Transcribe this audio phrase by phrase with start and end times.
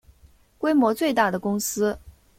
[0.57, 1.95] 规模最大的公司